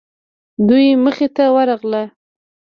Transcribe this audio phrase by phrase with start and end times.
[0.67, 2.03] دوی مخې ته ورغلو.